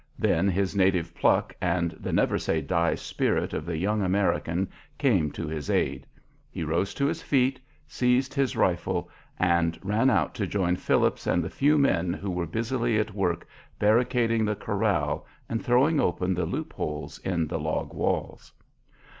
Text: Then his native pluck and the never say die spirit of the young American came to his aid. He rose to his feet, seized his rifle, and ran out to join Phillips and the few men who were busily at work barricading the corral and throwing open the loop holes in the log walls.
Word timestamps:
Then 0.17 0.49
his 0.49 0.75
native 0.75 1.13
pluck 1.13 1.55
and 1.61 1.91
the 1.91 2.11
never 2.11 2.39
say 2.39 2.59
die 2.59 2.95
spirit 2.95 3.53
of 3.53 3.67
the 3.67 3.77
young 3.77 4.01
American 4.01 4.67
came 4.97 5.29
to 5.33 5.47
his 5.47 5.69
aid. 5.69 6.07
He 6.49 6.63
rose 6.63 6.95
to 6.95 7.05
his 7.05 7.21
feet, 7.21 7.59
seized 7.87 8.33
his 8.33 8.57
rifle, 8.57 9.11
and 9.37 9.77
ran 9.83 10.09
out 10.09 10.33
to 10.33 10.47
join 10.47 10.75
Phillips 10.77 11.27
and 11.27 11.43
the 11.43 11.51
few 11.51 11.77
men 11.77 12.13
who 12.13 12.31
were 12.31 12.47
busily 12.47 12.97
at 12.97 13.13
work 13.13 13.45
barricading 13.77 14.43
the 14.43 14.55
corral 14.55 15.27
and 15.47 15.63
throwing 15.63 15.99
open 15.99 16.33
the 16.33 16.47
loop 16.47 16.73
holes 16.73 17.19
in 17.19 17.45
the 17.45 17.59
log 17.59 17.93
walls. 17.93 18.51